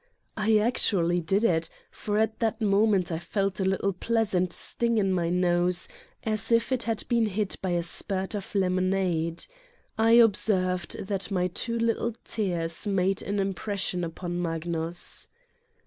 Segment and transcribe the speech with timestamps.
[0.35, 5.13] I actually did it, for at that moment I felt a little pleasant sting in
[5.13, 5.87] my nose,
[6.23, 9.45] as if it had been hit by a spurt of lemonade.
[9.99, 15.27] I observed that my two little tears made an impression upon Magnus.